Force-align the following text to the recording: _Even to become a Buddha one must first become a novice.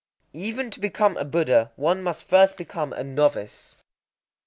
_Even 0.33 0.71
to 0.71 0.79
become 0.79 1.15
a 1.15 1.23
Buddha 1.23 1.71
one 1.75 2.01
must 2.01 2.23
first 2.27 2.57
become 2.57 2.91
a 2.91 3.03
novice. 3.03 3.77